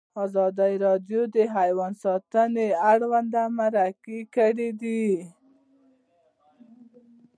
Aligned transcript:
ازادي 0.25 0.73
راډیو 0.85 1.21
د 1.35 1.37
حیوان 1.55 1.93
ساتنه 2.03 2.65
اړوند 2.91 3.33
مرکې 3.57 4.19
کړي. 4.35 5.07